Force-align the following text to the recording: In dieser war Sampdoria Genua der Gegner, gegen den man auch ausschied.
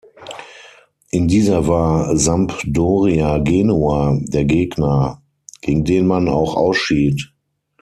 In 1.11 1.27
dieser 1.27 1.67
war 1.67 2.17
Sampdoria 2.17 3.37
Genua 3.37 4.17
der 4.33 4.45
Gegner, 4.45 5.21
gegen 5.61 5.85
den 5.85 6.07
man 6.07 6.27
auch 6.27 6.55
ausschied. 6.55 7.31